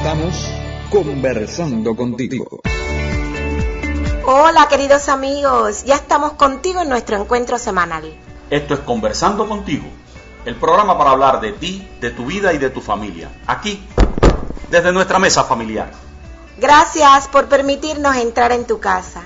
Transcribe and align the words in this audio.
Estamos 0.00 0.50
conversando 0.88 1.94
contigo. 1.94 2.62
Hola 4.24 4.66
queridos 4.66 5.10
amigos, 5.10 5.84
ya 5.84 5.96
estamos 5.96 6.32
contigo 6.32 6.80
en 6.80 6.88
nuestro 6.88 7.20
encuentro 7.20 7.58
semanal. 7.58 8.10
Esto 8.48 8.72
es 8.72 8.80
Conversando 8.80 9.46
contigo, 9.46 9.86
el 10.46 10.56
programa 10.56 10.96
para 10.96 11.10
hablar 11.10 11.42
de 11.42 11.52
ti, 11.52 11.86
de 12.00 12.12
tu 12.12 12.24
vida 12.24 12.54
y 12.54 12.56
de 12.58 12.70
tu 12.70 12.80
familia. 12.80 13.30
Aquí, 13.46 13.86
desde 14.70 14.90
nuestra 14.90 15.18
mesa 15.18 15.44
familiar. 15.44 15.90
Gracias 16.56 17.28
por 17.28 17.48
permitirnos 17.48 18.16
entrar 18.16 18.52
en 18.52 18.64
tu 18.64 18.80
casa. 18.80 19.22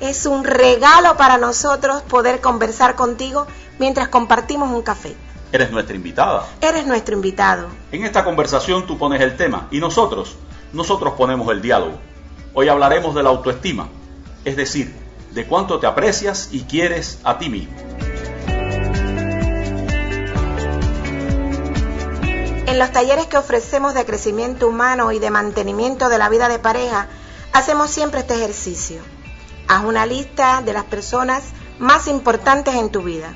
Es 0.00 0.26
un 0.26 0.44
regalo 0.44 1.16
para 1.16 1.38
nosotros 1.38 2.02
poder 2.02 2.42
conversar 2.42 2.94
contigo 2.94 3.46
mientras 3.78 4.08
compartimos 4.08 4.70
un 4.70 4.82
café. 4.82 5.16
Eres 5.52 5.72
nuestra 5.72 5.96
invitada. 5.96 6.46
Eres 6.60 6.86
nuestro 6.86 7.14
invitado. 7.14 7.68
En 7.90 8.04
esta 8.04 8.24
conversación 8.24 8.86
tú 8.86 8.96
pones 8.98 9.20
el 9.20 9.36
tema 9.36 9.66
y 9.72 9.80
nosotros, 9.80 10.36
nosotros 10.72 11.14
ponemos 11.14 11.50
el 11.50 11.60
diálogo. 11.60 11.98
Hoy 12.54 12.68
hablaremos 12.68 13.14
de 13.14 13.22
la 13.24 13.30
autoestima, 13.30 13.88
es 14.44 14.56
decir, 14.56 14.94
de 15.32 15.46
cuánto 15.46 15.80
te 15.80 15.88
aprecias 15.88 16.50
y 16.52 16.62
quieres 16.62 17.18
a 17.24 17.38
ti 17.38 17.48
mismo. 17.48 17.74
En 22.66 22.78
los 22.78 22.92
talleres 22.92 23.26
que 23.26 23.36
ofrecemos 23.36 23.94
de 23.94 24.04
crecimiento 24.04 24.68
humano 24.68 25.10
y 25.10 25.18
de 25.18 25.30
mantenimiento 25.30 26.08
de 26.08 26.18
la 26.18 26.28
vida 26.28 26.48
de 26.48 26.60
pareja, 26.60 27.08
hacemos 27.52 27.90
siempre 27.90 28.20
este 28.20 28.34
ejercicio. 28.34 29.00
Haz 29.66 29.84
una 29.84 30.06
lista 30.06 30.62
de 30.64 30.72
las 30.72 30.84
personas 30.84 31.42
más 31.80 32.06
importantes 32.06 32.76
en 32.76 32.90
tu 32.90 33.02
vida. 33.02 33.34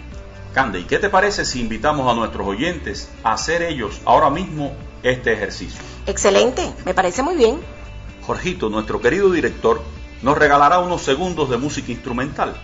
Cande, 0.54 0.78
¿y 0.78 0.84
qué 0.84 1.00
te 1.00 1.10
parece 1.10 1.44
si 1.44 1.60
invitamos 1.60 2.08
a 2.08 2.14
nuestros 2.14 2.46
oyentes 2.46 3.10
a 3.24 3.32
hacer 3.32 3.60
ellos 3.60 4.00
ahora 4.04 4.30
mismo 4.30 4.72
este 5.02 5.32
ejercicio? 5.32 5.80
Excelente, 6.06 6.72
me 6.84 6.94
parece 6.94 7.24
muy 7.24 7.34
bien. 7.34 7.58
Jorgito, 8.22 8.70
nuestro 8.70 9.00
querido 9.00 9.32
director, 9.32 9.82
nos 10.22 10.38
regalará 10.38 10.78
unos 10.78 11.02
segundos 11.02 11.50
de 11.50 11.56
música 11.56 11.90
instrumental 11.90 12.54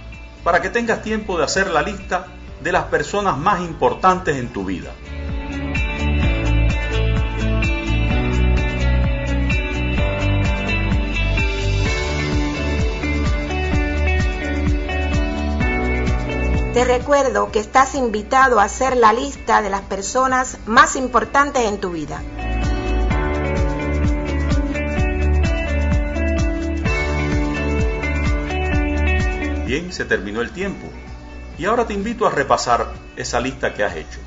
para 0.44 0.62
que 0.62 0.70
tengas 0.70 1.02
tiempo 1.02 1.36
de 1.36 1.42
hacer 1.42 1.68
la 1.72 1.82
lista 1.82 2.28
de 2.62 2.70
las 2.70 2.84
personas 2.84 3.36
más 3.36 3.60
importantes 3.60 4.36
en 4.36 4.52
tu 4.52 4.64
vida. 4.64 4.92
Te 16.72 16.84
recuerdo 16.84 17.50
que 17.50 17.58
estás 17.58 17.94
invitado 17.96 18.60
a 18.60 18.64
hacer 18.64 18.96
la 18.96 19.12
lista 19.12 19.60
de 19.60 19.70
las 19.70 19.80
personas 19.82 20.58
más 20.66 20.94
importantes 20.94 21.64
en 21.64 21.80
tu 21.80 21.90
vida. 21.90 22.22
Bien, 29.66 29.92
se 29.92 30.04
terminó 30.04 30.40
el 30.40 30.50
tiempo. 30.52 30.86
Y 31.58 31.66
ahora 31.66 31.86
te 31.86 31.94
invito 31.94 32.26
a 32.26 32.30
repasar 32.30 32.92
esa 33.16 33.40
lista 33.40 33.74
que 33.74 33.84
has 33.84 33.96
hecho. 33.96 34.18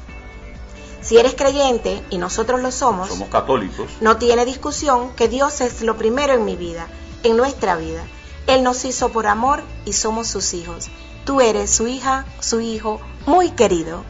Si 1.01 1.17
eres 1.17 1.35
creyente, 1.35 2.01
y 2.09 2.17
nosotros 2.17 2.61
lo 2.61 2.71
somos, 2.71 3.09
Somos 3.09 3.27
católicos. 3.29 3.89
no 3.99 4.15
tiene 4.17 4.45
discusión 4.45 5.13
que 5.15 5.27
Dios 5.27 5.59
es 5.59 5.81
lo 5.81 5.97
primero 5.97 6.33
en 6.33 6.45
mi 6.45 6.55
vida, 6.55 6.87
en 7.23 7.35
nuestra 7.35 7.75
vida. 7.75 8.03
Él 8.47 8.63
nos 8.63 8.85
hizo 8.85 9.09
por 9.09 9.27
amor 9.27 9.63
y 9.85 9.93
somos 9.93 10.27
sus 10.27 10.53
hijos. 10.53 10.89
Tú 11.25 11.41
eres 11.41 11.71
su 11.71 11.87
hija, 11.87 12.25
su 12.39 12.59
hijo, 12.59 12.99
muy 13.25 13.51
querido. 13.51 14.03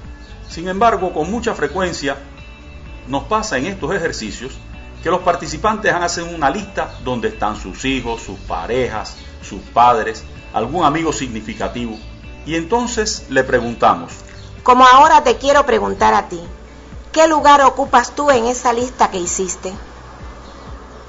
Sin 0.50 0.68
embargo, 0.68 1.14
con 1.14 1.30
mucha 1.30 1.54
frecuencia 1.54 2.18
nos 3.08 3.24
pasa 3.24 3.58
en 3.58 3.66
estos 3.68 3.94
ejercicios 3.94 4.54
que 5.04 5.10
los 5.10 5.22
participantes 5.22 5.94
hacen 5.94 6.34
una 6.34 6.50
lista 6.50 6.94
donde 7.04 7.28
están 7.28 7.56
sus 7.56 7.84
hijos, 7.86 8.22
sus 8.22 8.40
parejas, 8.40 9.18
sus 9.42 9.62
padres, 9.62 10.24
algún 10.54 10.86
amigo 10.86 11.12
significativo. 11.12 11.98
Y 12.46 12.56
entonces 12.56 13.26
le 13.30 13.44
preguntamos, 13.44 14.14
Como 14.64 14.86
ahora 14.86 15.24
te 15.24 15.38
quiero 15.38 15.66
preguntar 15.66 16.14
a 16.14 16.30
ti, 16.30 16.40
¿qué 17.12 17.28
lugar 17.28 17.62
ocupas 17.62 18.16
tú 18.16 18.32
en 18.32 18.46
esa 18.46 18.74
lista 18.74 19.12
que 19.12 19.18
hiciste? 19.18 19.74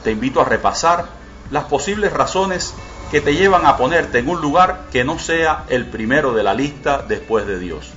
te 0.05 0.13
invito 0.13 0.43
a 0.43 0.45
repasar 0.45 1.07
las 1.51 1.65
posibles 1.65 2.13
razones 2.13 2.75
que 3.15 3.21
te 3.21 3.37
llevan 3.37 3.65
a 3.65 3.77
ponerte 3.77 4.19
en 4.19 4.29
un 4.29 4.41
lugar 4.41 4.87
que 4.91 5.05
no 5.05 5.21
sea 5.21 5.67
el 5.69 5.87
primero 5.87 6.33
de 6.33 6.43
la 6.43 6.53
lista 6.53 7.05
después 7.07 7.47
de 7.47 7.61
Dios. 7.61 7.93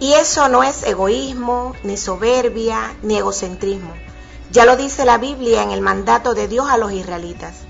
Y 0.00 0.12
eso 0.12 0.50
no 0.50 0.62
es 0.62 0.82
egoísmo, 0.82 1.74
ni 1.82 1.96
soberbia, 1.96 2.94
ni 3.00 3.16
egocentrismo. 3.16 3.94
Ya 4.50 4.66
lo 4.66 4.76
dice 4.76 5.06
la 5.06 5.16
Biblia 5.16 5.62
en 5.62 5.70
el 5.70 5.80
mandato 5.80 6.34
de 6.34 6.46
Dios 6.46 6.68
a 6.68 6.76
los 6.76 6.92
israelitas. 6.92 7.62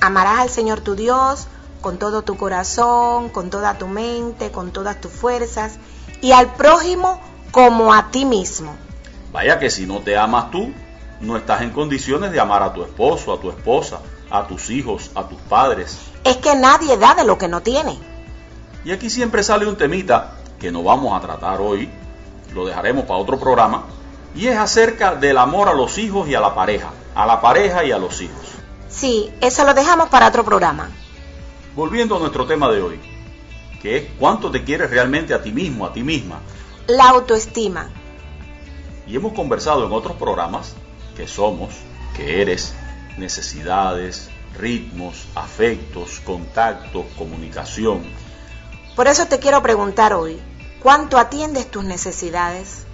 Amarás 0.00 0.38
al 0.38 0.50
Señor 0.50 0.82
tu 0.82 0.94
Dios 0.94 1.48
con 1.80 1.98
todo 1.98 2.22
tu 2.22 2.36
corazón, 2.36 3.28
con 3.28 3.50
toda 3.50 3.76
tu 3.76 3.88
mente, 3.88 4.52
con 4.52 4.70
todas 4.70 5.00
tus 5.00 5.10
fuerzas, 5.10 5.80
y 6.20 6.30
al 6.30 6.54
prójimo 6.54 7.20
como 7.50 7.92
a 7.92 8.12
ti 8.12 8.24
mismo. 8.24 8.72
Vaya 9.32 9.58
que 9.58 9.68
si 9.68 9.84
no 9.84 9.98
te 9.98 10.16
amas 10.16 10.52
tú, 10.52 10.72
no 11.20 11.36
estás 11.36 11.62
en 11.62 11.70
condiciones 11.70 12.30
de 12.30 12.38
amar 12.38 12.62
a 12.62 12.72
tu 12.72 12.84
esposo, 12.84 13.32
a 13.32 13.40
tu 13.40 13.50
esposa, 13.50 13.98
a 14.32 14.46
tus 14.46 14.70
hijos, 14.70 15.10
a 15.14 15.28
tus 15.28 15.38
padres. 15.42 15.98
Es 16.24 16.38
que 16.38 16.56
nadie 16.56 16.96
da 16.96 17.14
de 17.14 17.24
lo 17.24 17.36
que 17.36 17.48
no 17.48 17.60
tiene. 17.60 17.98
Y 18.82 18.90
aquí 18.90 19.10
siempre 19.10 19.42
sale 19.42 19.66
un 19.66 19.76
temita 19.76 20.38
que 20.58 20.72
no 20.72 20.82
vamos 20.82 21.16
a 21.16 21.20
tratar 21.20 21.60
hoy, 21.60 21.90
lo 22.54 22.64
dejaremos 22.64 23.04
para 23.04 23.20
otro 23.20 23.38
programa, 23.38 23.84
y 24.34 24.46
es 24.46 24.56
acerca 24.56 25.14
del 25.14 25.36
amor 25.36 25.68
a 25.68 25.74
los 25.74 25.98
hijos 25.98 26.28
y 26.28 26.34
a 26.34 26.40
la 26.40 26.54
pareja, 26.54 26.90
a 27.14 27.26
la 27.26 27.42
pareja 27.42 27.84
y 27.84 27.92
a 27.92 27.98
los 27.98 28.22
hijos. 28.22 28.52
Sí, 28.88 29.30
eso 29.42 29.64
lo 29.64 29.74
dejamos 29.74 30.08
para 30.08 30.28
otro 30.28 30.44
programa. 30.44 30.88
Volviendo 31.76 32.16
a 32.16 32.18
nuestro 32.18 32.46
tema 32.46 32.70
de 32.70 32.80
hoy, 32.80 33.00
que 33.82 33.98
es 33.98 34.04
cuánto 34.18 34.50
te 34.50 34.64
quieres 34.64 34.90
realmente 34.90 35.34
a 35.34 35.42
ti 35.42 35.52
mismo, 35.52 35.84
a 35.84 35.92
ti 35.92 36.02
misma. 36.02 36.40
La 36.86 37.10
autoestima. 37.10 37.90
Y 39.06 39.14
hemos 39.14 39.34
conversado 39.34 39.84
en 39.84 39.92
otros 39.92 40.16
programas 40.16 40.74
que 41.16 41.28
somos, 41.28 41.74
que 42.16 42.40
eres, 42.40 42.74
necesidades, 43.18 44.30
ritmos, 44.56 45.26
afectos, 45.34 46.20
contactos, 46.24 47.06
comunicación. 47.16 48.02
Por 48.96 49.08
eso 49.08 49.26
te 49.26 49.38
quiero 49.38 49.62
preguntar 49.62 50.12
hoy, 50.12 50.40
¿cuánto 50.82 51.18
atiendes 51.18 51.70
tus 51.70 51.84
necesidades? 51.84 52.84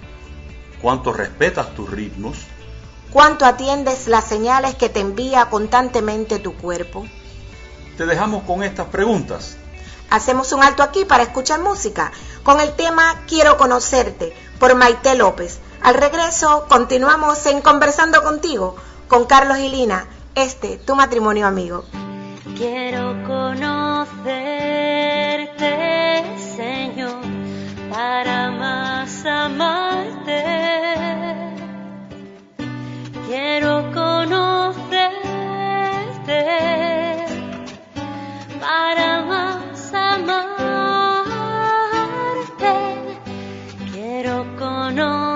¿Cuánto 0.81 1.11
respetas 1.11 1.75
tus 1.75 1.89
ritmos? 1.89 2.37
¿Cuánto 3.11 3.45
atiendes 3.45 4.07
las 4.07 4.25
señales 4.25 4.75
que 4.75 4.87
te 4.87 4.99
envía 4.99 5.49
constantemente 5.49 6.39
tu 6.39 6.55
cuerpo? 6.55 7.05
Te 7.97 8.05
dejamos 8.05 8.43
con 8.43 8.63
estas 8.63 8.87
preguntas. 8.87 9.57
Hacemos 10.09 10.53
un 10.53 10.63
alto 10.63 10.83
aquí 10.83 11.05
para 11.05 11.23
escuchar 11.23 11.59
música 11.59 12.11
con 12.43 12.61
el 12.61 12.73
tema 12.73 13.23
Quiero 13.27 13.57
conocerte 13.57 14.33
por 14.59 14.75
Maite 14.75 15.15
López. 15.15 15.59
Al 15.81 15.95
regreso 15.95 16.65
continuamos 16.69 17.45
en 17.45 17.61
Conversando 17.61 18.23
contigo 18.23 18.75
con 19.07 19.25
Carlos 19.25 19.57
y 19.57 19.69
Lina, 19.69 20.07
este 20.35 20.77
tu 20.77 20.95
matrimonio 20.95 21.47
amigo. 21.47 21.85
Quiero 22.55 23.21
conocerte, 23.25 24.13
Señor, 26.37 27.21
para 27.89 28.51
más 28.51 29.25
amarte. 29.25 30.43
Quiero 33.27 33.91
conocerte 33.93 35.19
para 38.59 39.21
más 39.21 39.93
amarte. 39.93 40.49
Quiero 43.93 44.45
conocerte, 44.57 45.28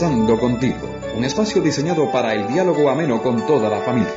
Conversando 0.00 0.40
contigo, 0.40 0.98
un 1.14 1.24
espacio 1.24 1.60
diseñado 1.60 2.10
para 2.10 2.32
el 2.32 2.48
diálogo 2.48 2.88
ameno 2.88 3.22
con 3.22 3.46
toda 3.46 3.68
la 3.68 3.82
familia. 3.82 4.08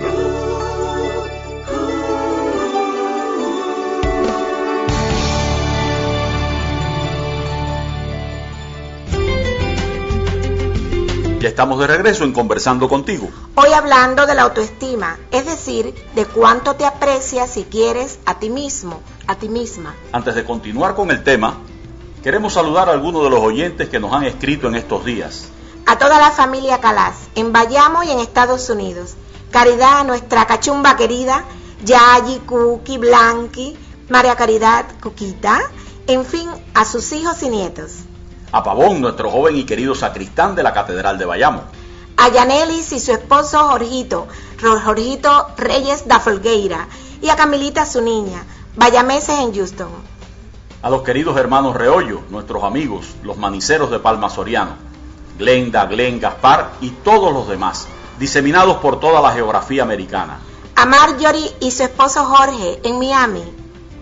Ya 11.41 11.49
estamos 11.49 11.77
de 11.79 11.87
regreso 11.87 12.23
en 12.23 12.31
Conversando 12.31 12.87
contigo. 12.87 13.27
Hoy 13.55 13.73
hablando 13.73 14.25
de 14.25 14.35
la 14.35 14.43
autoestima, 14.43 15.19
es 15.31 15.45
decir, 15.45 15.93
de 16.15 16.25
cuánto 16.25 16.77
te 16.77 16.85
aprecias 16.85 17.57
y 17.57 17.65
quieres 17.65 18.19
a 18.25 18.39
ti 18.39 18.49
mismo, 18.49 19.01
a 19.27 19.35
ti 19.35 19.49
misma. 19.49 19.93
Antes 20.13 20.35
de 20.35 20.45
continuar 20.45 20.95
con 20.95 21.11
el 21.11 21.25
tema, 21.25 21.57
queremos 22.23 22.53
saludar 22.53 22.87
a 22.87 22.93
algunos 22.93 23.21
de 23.25 23.29
los 23.29 23.41
oyentes 23.41 23.89
que 23.89 23.99
nos 23.99 24.13
han 24.13 24.23
escrito 24.23 24.69
en 24.69 24.75
estos 24.75 25.03
días. 25.03 25.49
A 25.85 25.97
toda 25.97 26.19
la 26.19 26.31
familia 26.31 26.79
Calas, 26.79 27.15
en 27.35 27.51
Bayamo 27.51 28.03
y 28.03 28.11
en 28.11 28.19
Estados 28.19 28.69
Unidos. 28.69 29.15
Caridad 29.51 29.99
a 29.99 30.03
nuestra 30.03 30.45
cachumba 30.45 30.95
querida, 30.95 31.43
Yayi, 31.83 32.39
Cookie, 32.45 32.97
Blanqui, 32.97 33.77
María 34.09 34.35
Caridad, 34.35 34.85
Cuquita, 35.01 35.59
en 36.07 36.25
fin, 36.25 36.49
a 36.73 36.85
sus 36.85 37.11
hijos 37.11 37.43
y 37.43 37.49
nietos. 37.49 37.91
A 38.51 38.63
Pavón, 38.63 39.01
nuestro 39.01 39.29
joven 39.29 39.57
y 39.57 39.65
querido 39.65 39.93
sacristán 39.93 40.55
de 40.55 40.63
la 40.63 40.73
Catedral 40.73 41.17
de 41.17 41.25
Bayamo. 41.25 41.63
A 42.15 42.29
Yanelis 42.29 42.91
y 42.93 42.99
su 42.99 43.11
esposo 43.11 43.59
Jorgito, 43.69 44.27
Jorgito 44.61 45.47
Reyes 45.57 46.07
da 46.07 46.19
Folgueira, 46.19 46.87
y 47.21 47.29
a 47.29 47.35
Camilita 47.35 47.85
su 47.85 48.01
niña, 48.01 48.45
Bayameses 48.75 49.39
en 49.39 49.53
Houston. 49.53 49.89
A 50.81 50.89
los 50.89 51.03
queridos 51.03 51.37
hermanos 51.37 51.75
Reollo, 51.75 52.21
nuestros 52.29 52.63
amigos, 52.63 53.15
los 53.23 53.37
maniceros 53.37 53.91
de 53.91 53.99
Palma 53.99 54.29
Soriano. 54.29 54.92
Glenda, 55.37 55.85
Glenn, 55.85 56.19
Gaspar 56.19 56.73
y 56.81 56.89
todos 56.89 57.33
los 57.33 57.47
demás, 57.47 57.87
diseminados 58.19 58.77
por 58.77 58.99
toda 58.99 59.21
la 59.21 59.31
geografía 59.31 59.83
americana. 59.83 60.39
A 60.75 60.85
Marjorie 60.85 61.51
y 61.59 61.71
su 61.71 61.83
esposo 61.83 62.25
Jorge 62.25 62.79
en 62.83 62.99
Miami. 62.99 63.43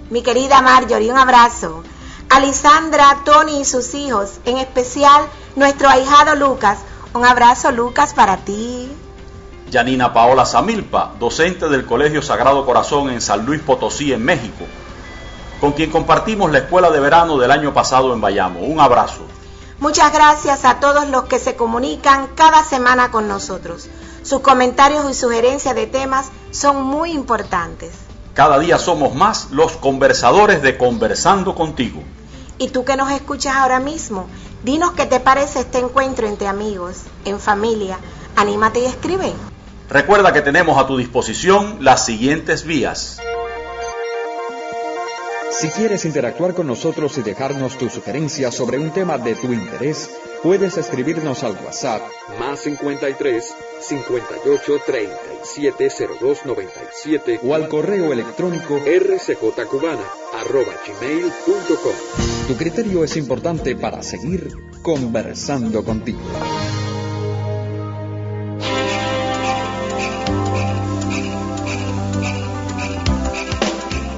Mi 0.09 0.23
querida 0.23 0.61
Marjorie, 0.61 1.11
un 1.11 1.17
abrazo. 1.17 1.83
A 2.29 2.39
Lisandra, 2.39 3.19
Tony 3.25 3.61
y 3.61 3.65
sus 3.65 3.93
hijos, 3.93 4.39
en 4.45 4.57
especial 4.57 5.23
nuestro 5.55 5.89
ahijado 5.89 6.35
Lucas. 6.35 6.79
Un 7.13 7.25
abrazo, 7.25 7.71
Lucas, 7.71 8.13
para 8.13 8.37
ti. 8.37 8.89
Yanina 9.69 10.13
Paola 10.13 10.45
Samilpa, 10.45 11.13
docente 11.17 11.69
del 11.69 11.85
Colegio 11.85 12.21
Sagrado 12.21 12.65
Corazón 12.65 13.09
en 13.09 13.21
San 13.21 13.45
Luis 13.45 13.61
Potosí, 13.61 14.11
en 14.11 14.23
México, 14.23 14.65
con 15.61 15.71
quien 15.71 15.91
compartimos 15.91 16.51
la 16.51 16.59
escuela 16.59 16.89
de 16.89 16.99
verano 16.99 17.37
del 17.37 17.51
año 17.51 17.73
pasado 17.73 18.13
en 18.13 18.19
Bayamo. 18.19 18.59
Un 18.61 18.81
abrazo. 18.81 19.21
Muchas 19.81 20.13
gracias 20.13 20.63
a 20.63 20.79
todos 20.79 21.07
los 21.09 21.23
que 21.23 21.39
se 21.39 21.55
comunican 21.55 22.27
cada 22.35 22.63
semana 22.63 23.09
con 23.09 23.27
nosotros. 23.27 23.89
Sus 24.21 24.41
comentarios 24.41 25.09
y 25.09 25.15
sugerencias 25.15 25.73
de 25.73 25.87
temas 25.87 26.27
son 26.51 26.83
muy 26.83 27.13
importantes. 27.13 27.89
Cada 28.35 28.59
día 28.59 28.77
somos 28.77 29.15
más 29.15 29.49
los 29.49 29.71
conversadores 29.71 30.61
de 30.61 30.77
Conversando 30.77 31.55
contigo. 31.55 32.03
Y 32.59 32.69
tú 32.69 32.85
que 32.85 32.95
nos 32.95 33.11
escuchas 33.11 33.55
ahora 33.55 33.79
mismo, 33.79 34.27
dinos 34.63 34.91
qué 34.91 35.07
te 35.07 35.19
parece 35.19 35.61
este 35.61 35.79
encuentro 35.79 36.27
entre 36.27 36.47
amigos, 36.47 36.97
en 37.25 37.39
familia. 37.39 37.97
Anímate 38.35 38.81
y 38.81 38.85
escribe. 38.85 39.33
Recuerda 39.89 40.31
que 40.31 40.43
tenemos 40.43 40.77
a 40.77 40.85
tu 40.85 40.95
disposición 40.95 41.77
las 41.79 42.05
siguientes 42.05 42.65
vías. 42.65 43.17
Si 45.51 45.67
quieres 45.69 46.05
interactuar 46.05 46.53
con 46.53 46.65
nosotros 46.65 47.17
y 47.17 47.21
dejarnos 47.21 47.77
tus 47.77 47.93
sugerencias 47.93 48.55
sobre 48.55 48.79
un 48.79 48.91
tema 48.91 49.17
de 49.17 49.35
tu 49.35 49.51
interés, 49.51 50.09
puedes 50.41 50.77
escribirnos 50.77 51.43
al 51.43 51.53
WhatsApp 51.63 52.01
más 52.39 52.61
53 52.61 53.53
58 53.81 54.73
37 54.85 55.89
02 56.19 56.45
97 56.45 57.39
o 57.43 57.53
al 57.53 57.67
correo 57.67 58.13
electrónico. 58.13 58.77
rcjcubana 58.77 60.05
arroba 60.33 60.73
gmail.com 60.87 61.93
Tu 62.47 62.55
criterio 62.55 63.03
es 63.03 63.17
importante 63.17 63.75
para 63.75 64.01
seguir 64.01 64.51
conversando 64.81 65.83
contigo. 65.83 66.21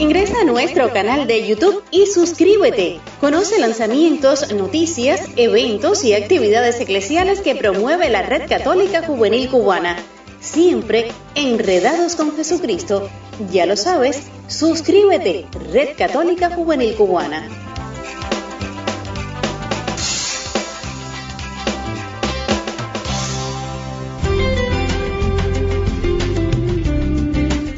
Ingresa 0.04 0.42
a 0.42 0.44
nuestro 0.44 0.92
canal 0.92 1.28
de 1.28 1.48
YouTube 1.48 1.82
y 1.90 2.08
suscríbete. 2.08 3.00
Conoce 3.22 3.58
lanzamientos, 3.58 4.52
noticias, 4.52 5.30
eventos 5.38 6.04
y 6.04 6.14
actividades 6.14 6.78
eclesiales 6.82 7.40
que 7.40 7.56
promueve 7.56 8.10
la 8.10 8.22
Red 8.22 8.50
Católica 8.50 9.02
Juvenil 9.04 9.48
Cubana. 9.48 9.96
Siempre 10.42 11.08
enredados 11.36 12.18
con 12.18 12.36
Jesucristo. 12.36 13.10
Ya 13.50 13.66
lo 13.66 13.78
sabes, 13.78 14.24
suscríbete, 14.48 15.46
Red 15.72 15.96
Católica 15.98 16.50
Juvenil 16.50 16.96
Cubana. 16.96 17.48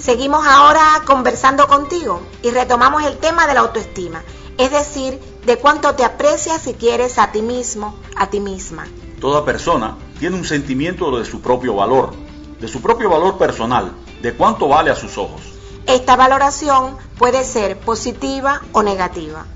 Seguimos 0.05 0.45
ahora 0.45 1.01
conversando 1.07 1.67
contigo 1.67 2.21
y 2.43 2.51
retomamos 2.51 3.03
el 3.05 3.17
tema 3.17 3.47
de 3.47 3.55
la 3.55 3.61
autoestima, 3.61 4.21
es 4.59 4.69
decir, 4.69 5.19
de 5.47 5.57
cuánto 5.57 5.95
te 5.95 6.05
aprecias 6.05 6.67
y 6.67 6.75
quieres 6.75 7.17
a 7.17 7.31
ti 7.31 7.41
mismo, 7.41 7.95
a 8.15 8.27
ti 8.27 8.39
misma. 8.39 8.85
Toda 9.19 9.43
persona 9.43 9.97
tiene 10.19 10.35
un 10.35 10.45
sentimiento 10.45 11.17
de 11.17 11.25
su 11.25 11.41
propio 11.41 11.73
valor, 11.73 12.11
de 12.59 12.67
su 12.67 12.83
propio 12.83 13.09
valor 13.09 13.39
personal, 13.39 13.93
de 14.21 14.35
cuánto 14.35 14.67
vale 14.67 14.91
a 14.91 14.95
sus 14.95 15.17
ojos. 15.17 15.41
Esta 15.87 16.15
valoración 16.15 16.97
puede 17.17 17.43
ser 17.43 17.79
positiva 17.79 18.61
o 18.73 18.83
negativa 18.83 19.47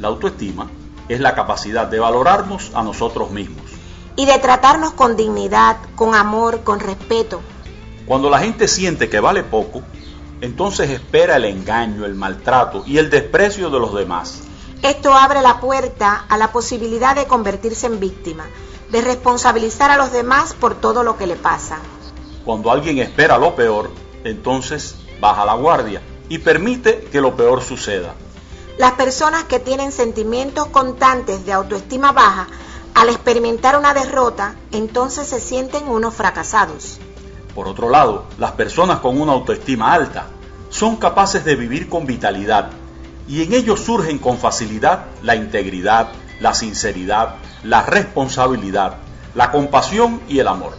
La 0.00 0.08
autoestima 0.08 0.72
es 1.08 1.20
la 1.20 1.36
capacidad 1.36 1.86
de 1.86 2.00
valorarnos 2.00 2.72
a 2.74 2.82
nosotros 2.82 3.30
mismos. 3.30 3.62
y 4.16 4.26
de 4.26 4.38
tratarnos 4.40 4.92
con 4.92 5.16
dignidad, 5.16 5.76
con 5.94 6.16
amor, 6.16 6.64
con 6.64 6.80
respeto. 6.80 7.40
Cuando 8.06 8.28
la 8.28 8.40
gente 8.40 8.68
siente 8.68 9.08
que 9.08 9.20
vale 9.20 9.42
poco, 9.42 9.82
entonces 10.42 10.90
espera 10.90 11.36
el 11.36 11.46
engaño, 11.46 12.04
el 12.04 12.14
maltrato 12.14 12.84
y 12.86 12.98
el 12.98 13.08
desprecio 13.08 13.70
de 13.70 13.80
los 13.80 13.94
demás. 13.94 14.42
Esto 14.82 15.14
abre 15.14 15.40
la 15.40 15.60
puerta 15.60 16.26
a 16.28 16.36
la 16.36 16.52
posibilidad 16.52 17.16
de 17.16 17.26
convertirse 17.26 17.86
en 17.86 18.00
víctima, 18.00 18.44
de 18.90 19.00
responsabilizar 19.00 19.90
a 19.90 19.96
los 19.96 20.12
demás 20.12 20.52
por 20.52 20.74
todo 20.74 21.02
lo 21.02 21.16
que 21.16 21.26
le 21.26 21.36
pasa. 21.36 21.78
Cuando 22.44 22.70
alguien 22.70 22.98
espera 22.98 23.38
lo 23.38 23.56
peor, 23.56 23.90
entonces 24.24 24.96
baja 25.18 25.46
la 25.46 25.54
guardia 25.54 26.02
y 26.28 26.38
permite 26.38 27.08
que 27.10 27.22
lo 27.22 27.34
peor 27.34 27.62
suceda. 27.62 28.14
Las 28.76 28.92
personas 28.92 29.44
que 29.44 29.60
tienen 29.60 29.92
sentimientos 29.92 30.66
constantes 30.66 31.46
de 31.46 31.54
autoestima 31.54 32.12
baja, 32.12 32.48
al 32.94 33.08
experimentar 33.08 33.78
una 33.78 33.94
derrota, 33.94 34.56
entonces 34.72 35.26
se 35.26 35.40
sienten 35.40 35.88
unos 35.88 36.12
fracasados. 36.12 36.98
Por 37.54 37.68
otro 37.68 37.88
lado, 37.88 38.24
las 38.38 38.52
personas 38.52 38.98
con 38.98 39.20
una 39.20 39.32
autoestima 39.32 39.92
alta 39.92 40.26
son 40.70 40.96
capaces 40.96 41.44
de 41.44 41.54
vivir 41.54 41.88
con 41.88 42.04
vitalidad 42.04 42.70
y 43.28 43.42
en 43.42 43.52
ellos 43.52 43.80
surgen 43.80 44.18
con 44.18 44.38
facilidad 44.38 45.04
la 45.22 45.36
integridad, 45.36 46.08
la 46.40 46.52
sinceridad, 46.52 47.36
la 47.62 47.82
responsabilidad, 47.82 48.96
la 49.34 49.52
compasión 49.52 50.20
y 50.28 50.40
el 50.40 50.48
amor. 50.48 50.72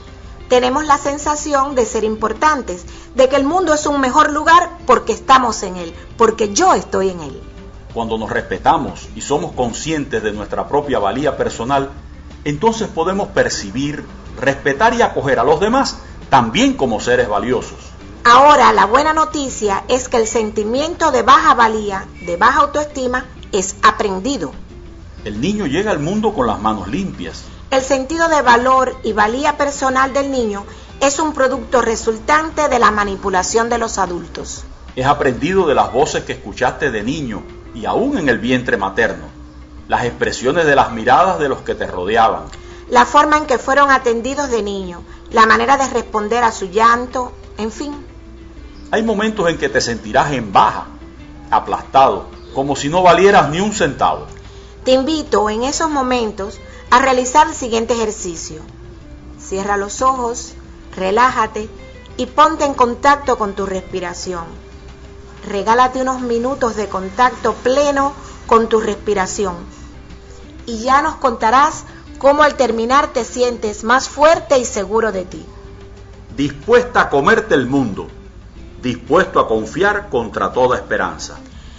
Tenemos 0.49 0.85
la 0.85 0.97
sensación 0.97 1.73
de 1.75 1.85
ser 1.85 2.03
importantes, 2.03 2.85
de 3.15 3.29
que 3.29 3.35
el 3.35 3.45
mundo 3.45 3.73
es 3.73 3.87
un 3.87 3.99
mejor 3.99 4.31
lugar 4.31 4.69
porque 4.85 5.13
estamos 5.13 5.63
en 5.63 5.77
él, 5.77 5.93
porque 6.17 6.53
yo 6.53 6.73
estoy 6.73 7.09
en 7.09 7.21
él. 7.21 7.41
Cuando 7.93 8.17
nos 8.17 8.29
respetamos 8.29 9.07
y 9.15 9.21
somos 9.21 9.53
conscientes 9.53 10.21
de 10.21 10.33
nuestra 10.33 10.67
propia 10.67 10.99
valía 10.99 11.37
personal, 11.37 11.89
entonces 12.43 12.89
podemos 12.89 13.29
percibir, 13.29 14.05
respetar 14.39 14.93
y 14.93 15.01
acoger 15.01 15.39
a 15.39 15.43
los 15.43 15.59
demás 15.59 15.97
también 16.29 16.73
como 16.73 16.99
seres 16.99 17.27
valiosos. 17.27 17.77
Ahora, 18.23 18.73
la 18.73 18.85
buena 18.85 19.13
noticia 19.13 19.83
es 19.87 20.09
que 20.09 20.17
el 20.17 20.27
sentimiento 20.27 21.11
de 21.11 21.21
baja 21.21 21.53
valía, 21.53 22.05
de 22.25 22.37
baja 22.37 22.61
autoestima, 22.61 23.25
es 23.51 23.75
aprendido. 23.83 24.51
El 25.23 25.39
niño 25.39 25.67
llega 25.67 25.91
al 25.91 25.99
mundo 25.99 26.33
con 26.33 26.47
las 26.47 26.59
manos 26.59 26.87
limpias. 26.87 27.43
El 27.71 27.81
sentido 27.81 28.27
de 28.27 28.41
valor 28.41 28.95
y 29.03 29.13
valía 29.13 29.57
personal 29.57 30.13
del 30.13 30.31
niño 30.31 30.65
es 31.01 31.19
un 31.19 31.33
producto 31.33 31.81
resultante 31.81 32.67
de 32.69 32.79
la 32.79 32.91
manipulación 32.91 33.69
de 33.69 33.77
los 33.77 33.97
adultos. 33.97 34.63
Es 34.95 35.05
aprendido 35.05 35.67
de 35.67 35.75
las 35.75 35.91
voces 35.91 36.23
que 36.23 36.33
escuchaste 36.33 36.89
de 36.89 37.03
niño 37.03 37.43
y 37.73 37.85
aún 37.85 38.17
en 38.17 38.29
el 38.29 38.39
vientre 38.39 38.77
materno, 38.77 39.25
las 39.87 40.05
expresiones 40.05 40.65
de 40.65 40.75
las 40.75 40.91
miradas 40.91 41.37
de 41.37 41.49
los 41.49 41.61
que 41.61 41.75
te 41.75 41.85
rodeaban, 41.85 42.45
La 42.89 43.05
forma 43.05 43.37
en 43.37 43.45
que 43.45 43.57
fueron 43.57 43.89
atendidos 43.89 44.49
de 44.51 44.61
niño, 44.61 45.01
la 45.31 45.45
manera 45.45 45.77
de 45.77 45.87
responder 45.89 46.43
a 46.43 46.51
su 46.51 46.67
llanto, 46.67 47.31
en 47.57 47.71
fin. 47.71 48.05
Hay 48.91 49.03
momentos 49.03 49.49
en 49.49 49.57
que 49.57 49.69
te 49.69 49.81
sentirás 49.81 50.31
en 50.31 50.53
baja, 50.53 50.87
aplastado, 51.49 52.27
como 52.53 52.75
si 52.75 52.89
no 52.89 53.03
valieras 53.03 53.49
ni 53.49 53.59
un 53.59 53.73
centavo. 53.73 54.27
Te 54.83 54.91
invito 54.91 55.49
en 55.49 55.63
esos 55.63 55.89
momentos 55.89 56.59
a 56.91 56.99
realizar 56.99 57.47
el 57.47 57.55
siguiente 57.55 57.93
ejercicio. 57.93 58.61
Cierra 59.39 59.77
los 59.77 60.01
ojos, 60.01 60.53
relájate 60.95 61.69
y 62.17 62.27
ponte 62.27 62.65
en 62.65 62.73
contacto 62.73 63.37
con 63.37 63.53
tu 63.53 63.65
respiración. 63.65 64.45
Regálate 65.47 66.01
unos 66.01 66.21
minutos 66.21 66.75
de 66.75 66.87
contacto 66.87 67.53
pleno 67.53 68.13
con 68.47 68.69
tu 68.69 68.79
respiración. 68.79 69.55
Y 70.65 70.79
ya 70.79 71.01
nos 71.01 71.15
contarás 71.15 71.83
cómo 72.17 72.43
al 72.43 72.55
terminar 72.55 73.13
te 73.13 73.23
sientes 73.23 73.83
más 73.83 74.09
fuerte 74.09 74.57
y 74.57 74.65
seguro 74.65 75.11
de 75.11 75.25
ti. 75.25 75.45
Dispuesta 76.35 77.01
a 77.01 77.09
comerte 77.09 77.55
el 77.55 77.67
mundo, 77.67 78.07
dispuesto 78.81 79.39
a 79.39 79.47
confiar 79.47 80.09
contra 80.09 80.51
toda 80.51 80.77
esperanza. 80.77 81.37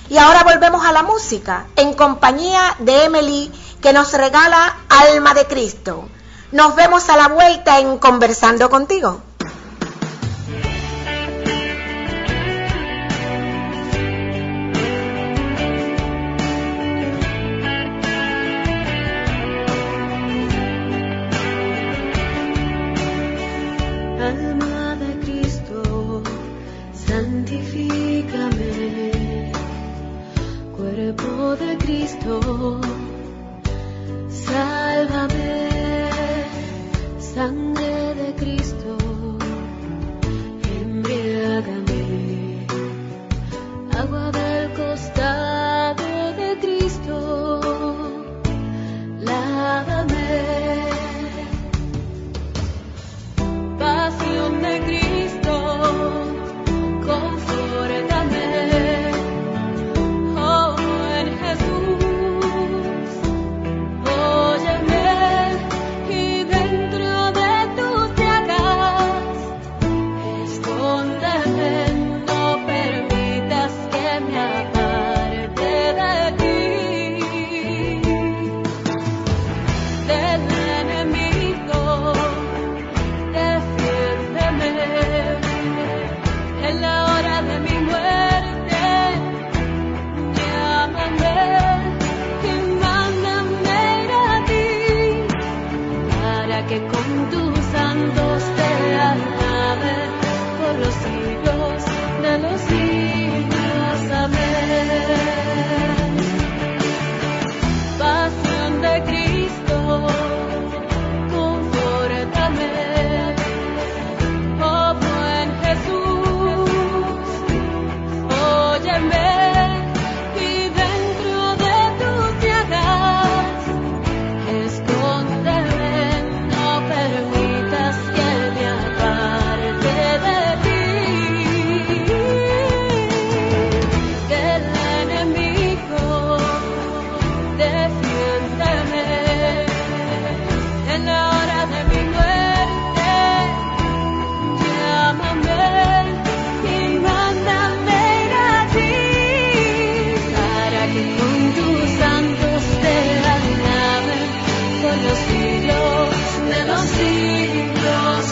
Y 0.09 0.19
ahora 0.19 0.45
volvemos 0.45 0.85
a 0.85 0.93
la 0.93 1.03
música, 1.03 1.67
en 1.77 1.95
compañía 1.95 2.77
de 2.79 3.05
Emily, 3.05 3.53
que 3.81 3.93
nos 3.93 4.13
regala 4.13 4.79
Alma 4.89 5.35
de 5.35 5.47
Cristo. 5.47 6.09
Nos 6.53 6.77
vemos 6.77 7.09
a 7.09 7.17
la 7.17 7.29
vuelta 7.29 7.81
en 7.81 7.99
Conversando 7.99 8.71
contigo. 8.71 9.21
Cuerpo 30.97 31.57
de 31.57 31.77
Cristo, 31.77 32.81
sálvame. 34.31 36.09
Sangre 37.19 38.15
de 38.15 38.35
Cristo, 38.35 38.56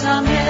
Amen. 0.06 0.43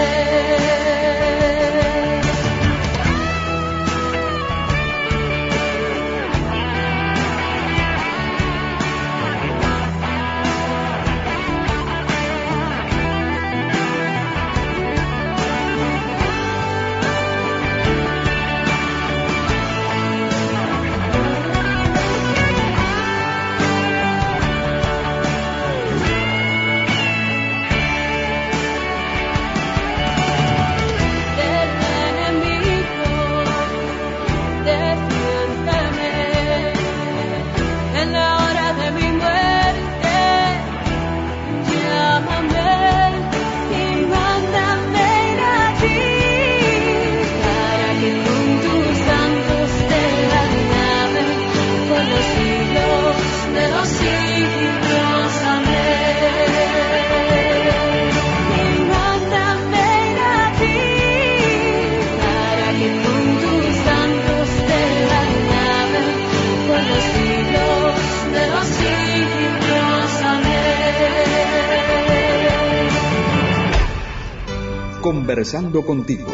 Conversando 75.44 75.84
contigo. 75.84 76.32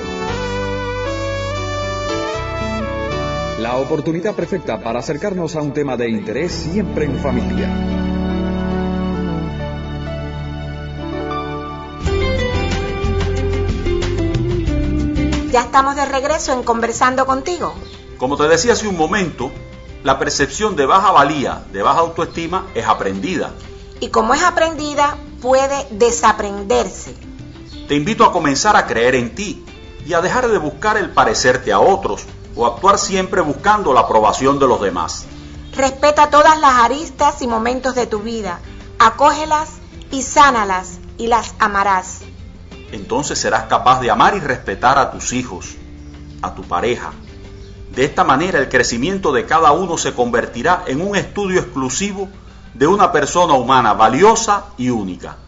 La 3.59 3.76
oportunidad 3.79 4.37
perfecta 4.37 4.79
para 4.79 5.00
acercarnos 5.00 5.57
a 5.57 5.62
un 5.62 5.73
tema 5.73 5.97
de 5.97 6.09
interés 6.09 6.52
siempre 6.52 7.07
en 7.07 7.19
familia. 7.19 7.69
Ya 15.50 15.63
estamos 15.63 15.97
de 15.97 16.04
regreso 16.04 16.52
en 16.52 16.63
Conversando 16.63 17.26
contigo. 17.26 17.75
Como 18.17 18.37
te 18.37 18.47
decía 18.47 18.75
hace 18.75 18.87
un 18.87 18.97
momento, 18.97 19.50
la 20.04 20.21
percepción 20.21 20.76
de 20.76 20.87
baja 20.87 21.11
valía, 21.11 21.65
de 21.73 21.82
baja 21.82 21.99
autoestima, 21.99 22.69
es 22.76 22.87
aprendida. 22.87 23.54
Y 23.99 24.11
como 24.11 24.35
es 24.35 24.43
aprendida, 24.45 25.17
puede 25.43 25.89
desaprenderse. 25.91 27.29
Te 27.91 27.97
invito 27.97 28.25
a 28.25 28.31
comenzar 28.31 28.76
a 28.76 28.87
creer 28.87 29.17
en 29.17 29.35
ti 29.35 29.65
y 30.07 30.13
a 30.13 30.21
dejar 30.21 30.47
de 30.47 30.59
buscar 30.59 30.97
el 30.97 31.11
parecerte 31.11 31.73
a 31.73 31.81
otros 31.81 32.25
o 32.55 32.65
actuar 32.65 33.00
siempre 33.00 33.41
buscando 33.41 33.93
la 33.93 34.03
aprobación 34.03 34.61
de 34.61 34.69
los 34.69 34.81
demás. 34.81 35.26
Respeta 35.75 36.31
todas 36.31 36.61
las 36.61 36.85
aristas 36.85 37.43
y 37.43 37.49
momentos 37.49 37.97
de 37.97 38.07
tu 38.07 38.21
vida. 38.21 38.61
Acógelas 39.00 39.71
y 40.13 40.23
sánalas 40.23 41.00
y 41.19 41.26
las 41.26 41.57
amarás. 41.59 42.21
Entonces 42.93 43.41
serás 43.41 43.65
capaz 43.65 44.00
de 44.00 44.13
amar 44.13 44.37
y 44.37 44.39
respetar 44.39 44.97
a 44.97 45.11
tus 45.11 45.33
hijos, 45.33 45.75
a 46.43 46.55
tu 46.55 46.63
pareja. 46.63 47.11
De 47.93 48.05
esta 48.05 48.23
manera 48.23 48.61
el 48.61 48.69
crecimiento 48.69 49.33
de 49.33 49.47
cada 49.47 49.73
uno 49.73 49.99
se 49.99 50.15
convertirá 50.15 50.85
en 50.87 51.00
un 51.00 51.17
estudio 51.17 51.59
exclusivo 51.59 52.29
de 52.73 52.87
una 52.87 53.11
persona 53.11 53.55
humana 53.55 53.95
valiosa 53.95 54.67
y 54.79 54.91
única. 54.91 55.39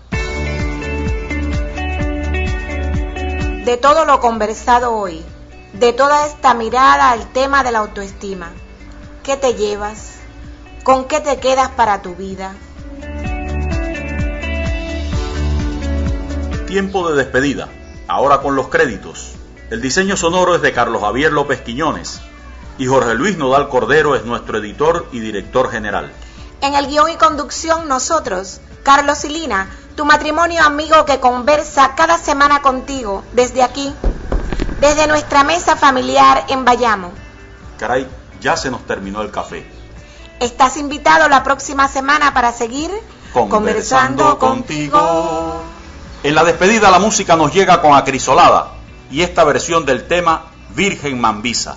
De 3.64 3.76
todo 3.76 4.04
lo 4.04 4.18
conversado 4.18 4.92
hoy, 4.92 5.24
de 5.72 5.92
toda 5.92 6.26
esta 6.26 6.52
mirada 6.52 7.10
al 7.10 7.32
tema 7.32 7.62
de 7.62 7.70
la 7.70 7.78
autoestima, 7.78 8.50
¿qué 9.22 9.36
te 9.36 9.54
llevas? 9.54 10.14
¿Con 10.82 11.04
qué 11.04 11.20
te 11.20 11.38
quedas 11.38 11.70
para 11.70 12.02
tu 12.02 12.16
vida? 12.16 12.56
Tiempo 16.66 17.08
de 17.08 17.16
despedida. 17.16 17.68
Ahora 18.08 18.38
con 18.42 18.56
los 18.56 18.66
créditos. 18.66 19.34
El 19.70 19.80
diseño 19.80 20.16
sonoro 20.16 20.56
es 20.56 20.62
de 20.62 20.72
Carlos 20.72 21.00
Javier 21.00 21.32
López 21.32 21.60
Quiñones 21.60 22.20
y 22.78 22.86
Jorge 22.86 23.14
Luis 23.14 23.38
Nodal 23.38 23.68
Cordero 23.68 24.16
es 24.16 24.24
nuestro 24.24 24.58
editor 24.58 25.06
y 25.12 25.20
director 25.20 25.70
general. 25.70 26.10
En 26.62 26.74
el 26.74 26.88
guion 26.88 27.10
y 27.10 27.16
conducción 27.16 27.86
nosotros, 27.86 28.60
Carlos 28.82 29.24
y 29.24 29.28
Lina, 29.28 29.70
tu 29.96 30.04
matrimonio 30.04 30.62
amigo 30.62 31.04
que 31.04 31.20
conversa 31.20 31.94
cada 31.94 32.18
semana 32.18 32.62
contigo 32.62 33.24
desde 33.32 33.62
aquí, 33.62 33.92
desde 34.80 35.06
nuestra 35.06 35.44
mesa 35.44 35.76
familiar 35.76 36.44
en 36.48 36.64
Bayamo. 36.64 37.12
Caray, 37.78 38.08
ya 38.40 38.56
se 38.56 38.70
nos 38.70 38.86
terminó 38.86 39.22
el 39.22 39.30
café. 39.30 39.66
Estás 40.40 40.76
invitado 40.76 41.28
la 41.28 41.42
próxima 41.42 41.88
semana 41.88 42.34
para 42.34 42.52
seguir 42.52 42.90
Conversando 43.32 44.38
contigo. 44.38 45.62
En 46.22 46.34
la 46.34 46.44
despedida 46.44 46.90
la 46.90 46.98
música 46.98 47.34
nos 47.34 47.52
llega 47.52 47.80
con 47.80 47.94
acrisolada 47.94 48.74
y 49.10 49.22
esta 49.22 49.44
versión 49.44 49.86
del 49.86 50.06
tema 50.06 50.46
Virgen 50.74 51.20
Mambisa. 51.20 51.76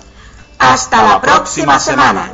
Hasta 0.58 1.02
la 1.02 1.20
próxima 1.20 1.80
semana. 1.80 2.32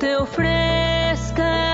te 0.00 0.16
ofrezca. 0.16 1.69